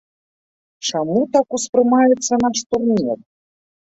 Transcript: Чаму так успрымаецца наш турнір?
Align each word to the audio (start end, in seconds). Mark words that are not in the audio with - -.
Чаму 0.87 1.19
так 1.35 1.47
успрымаецца 1.57 2.39
наш 2.45 2.57
турнір? 2.73 3.17